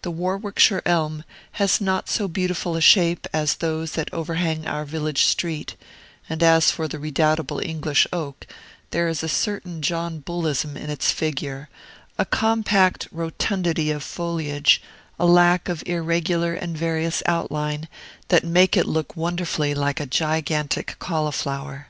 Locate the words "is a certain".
9.06-9.82